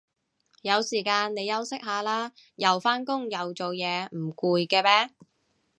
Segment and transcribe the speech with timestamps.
[0.63, 5.13] 有時間你休息下啦，又返工又做嘢唔攰嘅咩